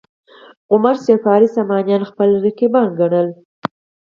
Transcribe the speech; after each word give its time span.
عمر 0.73 0.95
صفاري 1.07 1.47
سامانیان 1.55 2.03
خپل 2.09 2.29
رقیبان 2.45 2.87
ګڼل. 2.99 3.27